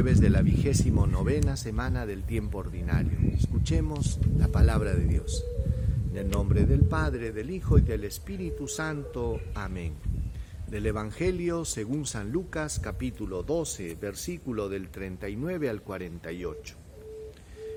[0.00, 3.18] jueves de la vigésimo novena semana del tiempo ordinario.
[3.34, 5.44] Escuchemos la palabra de Dios.
[6.10, 9.38] En el nombre del Padre, del Hijo y del Espíritu Santo.
[9.54, 9.92] Amén.
[10.70, 16.76] Del Evangelio según San Lucas capítulo 12, versículo del 39 al 48.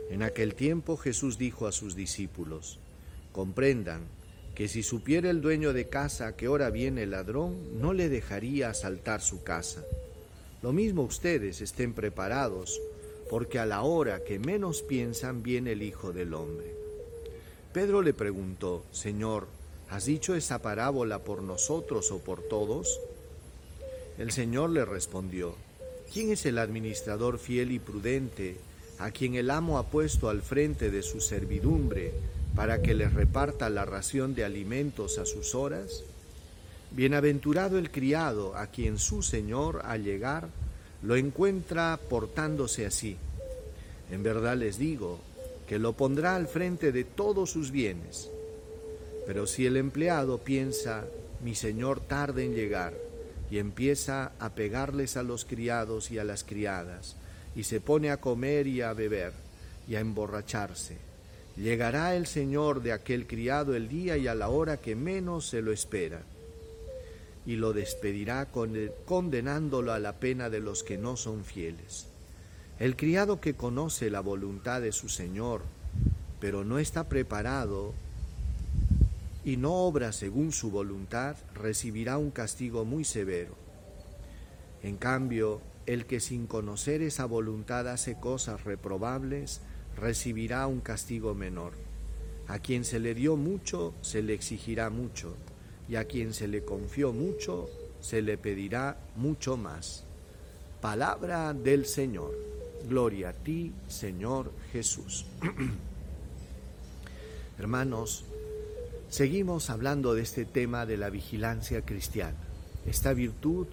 [0.10, 2.80] En aquel tiempo Jesús dijo a sus discípulos,
[3.34, 4.04] comprendan
[4.56, 8.08] que si supiera el dueño de casa a qué hora viene el ladrón, no le
[8.08, 9.84] dejaría asaltar su casa.
[10.64, 12.82] Lo mismo ustedes estén preparados,
[13.30, 16.74] porque a la hora que menos piensan viene el Hijo del Hombre.
[17.74, 19.48] Pedro le preguntó, Señor,
[19.90, 23.02] ¿has dicho esa parábola por nosotros o por todos?
[24.18, 25.54] El Señor le respondió,
[26.14, 28.56] ¿quién es el administrador fiel y prudente
[29.00, 32.14] a quien el amo ha puesto al frente de su servidumbre
[32.56, 36.06] para que les reparta la ración de alimentos a sus horas?
[36.96, 40.50] Bienaventurado el criado a quien su señor al llegar
[41.02, 43.18] lo encuentra portándose así.
[44.12, 45.20] En verdad les digo
[45.68, 48.30] que lo pondrá al frente de todos sus bienes.
[49.26, 51.06] Pero si el empleado piensa,
[51.44, 52.94] mi señor tarda en llegar,
[53.50, 57.16] y empieza a pegarles a los criados y a las criadas,
[57.56, 59.34] y se pone a comer y a beber,
[59.88, 60.98] y a emborracharse,
[61.58, 65.64] llegará el señor de aquel criado el día y a la hora que menos se
[65.64, 66.22] lo espera
[67.46, 68.48] y lo despedirá
[69.06, 72.08] condenándolo a la pena de los que no son fieles.
[72.80, 75.62] El criado que conoce la voluntad de su Señor,
[76.40, 77.94] pero no está preparado
[79.44, 83.56] y no obra según su voluntad, recibirá un castigo muy severo.
[84.82, 89.60] En cambio, el que sin conocer esa voluntad hace cosas reprobables,
[89.98, 91.74] recibirá un castigo menor.
[92.48, 95.36] A quien se le dio mucho, se le exigirá mucho
[95.88, 100.04] y a quien se le confió mucho, se le pedirá mucho más.
[100.82, 102.36] Palabra del Señor.
[102.88, 105.26] Gloria a ti, Señor Jesús.
[107.58, 108.26] Hermanos,
[109.10, 112.38] seguimos hablando de este tema de la vigilancia cristiana,
[112.86, 113.68] esta virtud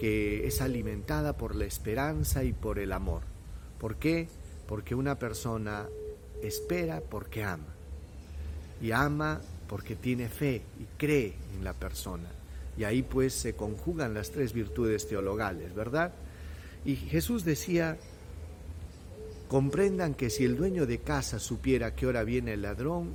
[0.00, 3.22] que es alimentada por la esperanza y por el amor.
[3.78, 4.28] ¿Por qué?
[4.66, 5.86] Porque una persona
[6.42, 7.74] espera porque ama
[8.80, 12.28] y ama porque tiene fe y cree en la persona.
[12.76, 16.12] Y ahí pues se conjugan las tres virtudes teologales, ¿verdad?
[16.84, 17.96] Y Jesús decía,
[19.46, 23.12] comprendan que si el dueño de casa supiera qué hora viene el ladrón,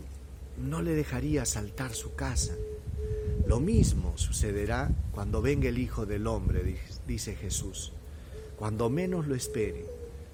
[0.57, 2.53] no le dejaría saltar su casa.
[3.45, 7.91] Lo mismo sucederá cuando venga el Hijo del Hombre, dice Jesús.
[8.55, 9.83] Cuando menos lo esperen,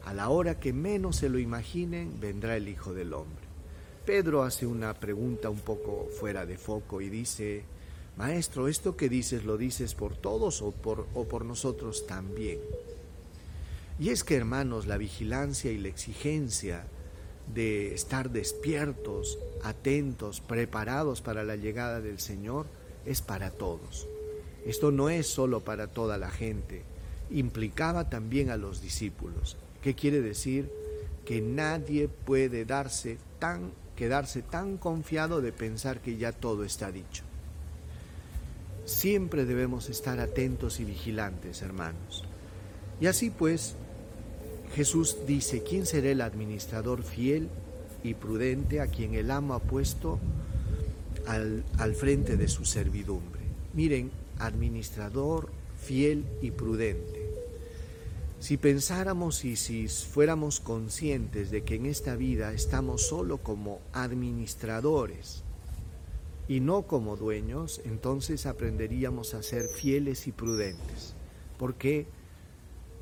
[0.06, 3.41] a la hora que menos se lo imaginen, vendrá el Hijo del Hombre.
[4.06, 7.64] Pedro hace una pregunta un poco fuera de foco y dice,
[8.18, 12.60] Maestro, ¿esto que dices lo dices por todos o por, o por nosotros también?
[14.00, 16.84] Y es que, hermanos, la vigilancia y la exigencia
[17.54, 22.66] de estar despiertos, atentos, preparados para la llegada del Señor,
[23.06, 24.08] es para todos.
[24.66, 26.84] Esto no es solo para toda la gente,
[27.30, 29.58] implicaba también a los discípulos.
[29.84, 30.72] ¿Qué quiere decir?
[31.26, 37.24] Que nadie puede darse tan quedarse tan confiado de pensar que ya todo está dicho.
[38.86, 42.26] Siempre debemos estar atentos y vigilantes, hermanos.
[43.00, 43.76] Y así pues,
[44.76, 47.50] Jesús dice, ¿quién será el administrador fiel
[48.04, 50.20] y prudente a quien el amo ha puesto
[51.28, 53.42] al, al frente de su servidumbre?
[53.74, 55.50] Miren, administrador
[55.80, 57.21] fiel y prudente.
[58.42, 65.44] Si pensáramos y si fuéramos conscientes de que en esta vida estamos solo como administradores
[66.48, 71.14] y no como dueños, entonces aprenderíamos a ser fieles y prudentes.
[71.60, 72.08] ¿Por qué?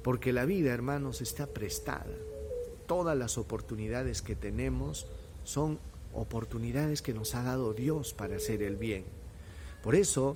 [0.04, 2.18] Porque la vida, hermanos, está prestada.
[2.86, 5.08] Todas las oportunidades que tenemos
[5.46, 5.80] son
[6.14, 9.06] oportunidades que nos ha dado Dios para hacer el bien.
[9.84, 10.36] Por eso,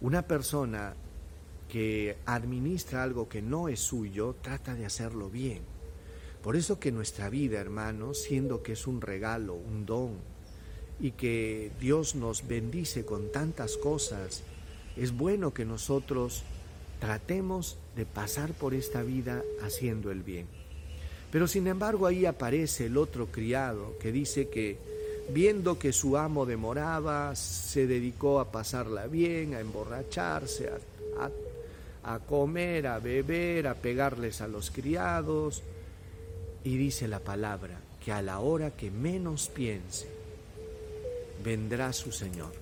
[0.00, 0.94] una persona
[1.68, 5.60] que administra algo que no es suyo, trata de hacerlo bien.
[6.42, 10.12] Por eso que nuestra vida, hermanos, siendo que es un regalo, un don,
[11.00, 14.42] y que Dios nos bendice con tantas cosas,
[14.96, 16.42] es bueno que nosotros
[17.00, 20.46] tratemos de pasar por esta vida haciendo el bien.
[21.30, 24.78] Pero sin embargo ahí aparece el otro criado que dice que
[25.30, 30.78] viendo que su amo demoraba, se dedicó a pasarla bien, a emborracharse, a,
[32.08, 35.62] a comer, a beber, a pegarles a los criados.
[36.64, 40.08] Y dice la palabra que a la hora que menos piense,
[41.44, 42.52] vendrá su Señor.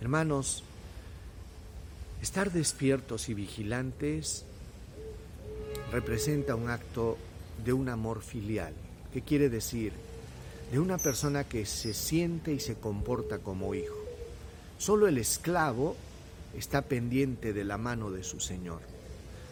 [0.00, 0.62] Hermanos,
[2.22, 4.44] estar despiertos y vigilantes
[5.90, 7.18] representa un acto
[7.64, 8.72] de un amor filial.
[9.12, 9.92] ¿Qué quiere decir?
[10.70, 13.96] De una persona que se siente y se comporta como hijo.
[14.78, 15.96] Solo el esclavo
[16.58, 18.80] está pendiente de la mano de su Señor.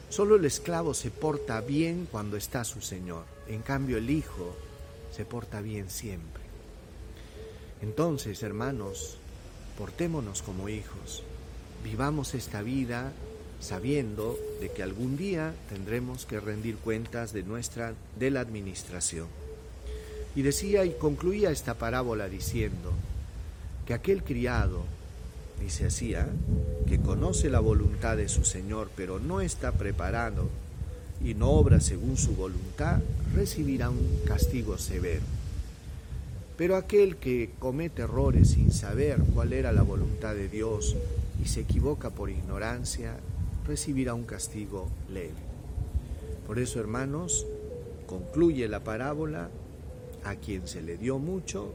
[0.09, 3.25] Solo el esclavo se porta bien cuando está su Señor.
[3.49, 4.57] En cambio el hijo
[5.15, 6.43] se porta bien siempre.
[7.83, 9.19] Entonces, hermanos,
[9.79, 11.23] portémonos como hijos.
[11.85, 13.13] Vivamos esta vida
[13.61, 19.29] sabiendo de que algún día tendremos que rendir cuentas de nuestra de la administración.
[20.35, 22.93] Y decía y concluía esta parábola diciendo
[23.87, 24.85] que aquel criado,
[25.61, 26.29] dice así, ¿ah?
[26.87, 30.49] que conoce la voluntad de su Señor, pero no está preparado
[31.25, 33.01] y no obra según su voluntad,
[33.35, 35.23] recibirá un castigo severo.
[36.57, 40.97] Pero aquel que comete errores sin saber cuál era la voluntad de Dios
[41.43, 43.17] y se equivoca por ignorancia,
[43.67, 45.35] recibirá un castigo leve.
[46.47, 47.47] Por eso, hermanos,
[48.07, 49.51] concluye la parábola,
[50.25, 51.73] a quien se le dio mucho,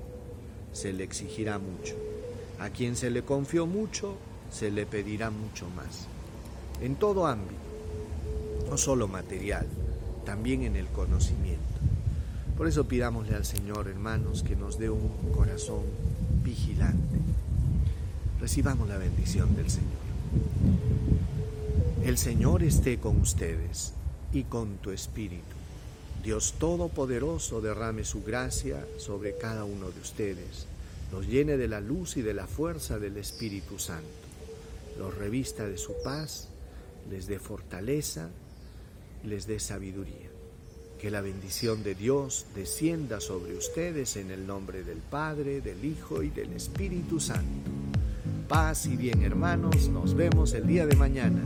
[0.73, 1.95] se le exigirá mucho.
[2.61, 4.17] A quien se le confió mucho,
[4.51, 6.05] se le pedirá mucho más.
[6.79, 7.55] En todo ámbito,
[8.69, 9.65] no solo material,
[10.25, 11.59] también en el conocimiento.
[12.55, 15.81] Por eso pidámosle al Señor, hermanos, que nos dé un corazón
[16.43, 17.17] vigilante.
[18.39, 19.89] Recibamos la bendición del Señor.
[22.05, 23.93] El Señor esté con ustedes
[24.33, 25.55] y con tu espíritu.
[26.23, 30.67] Dios Todopoderoso derrame su gracia sobre cada uno de ustedes,
[31.11, 34.05] los llene de la luz y de la fuerza del Espíritu Santo,
[34.97, 36.47] los revista de su paz,
[37.09, 38.29] les dé fortaleza,
[39.25, 40.29] les dé sabiduría.
[40.99, 46.21] Que la bendición de Dios descienda sobre ustedes en el nombre del Padre, del Hijo
[46.21, 47.71] y del Espíritu Santo.
[48.47, 51.41] Paz y bien hermanos, nos vemos el día de mañana.